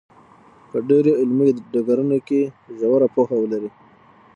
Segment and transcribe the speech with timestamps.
[0.69, 2.41] په ډېرو علمي ډګرونو کې
[2.77, 3.69] ژوره پوهه ولري.